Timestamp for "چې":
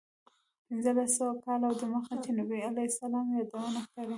2.23-2.29